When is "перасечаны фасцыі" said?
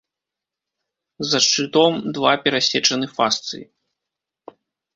2.47-3.63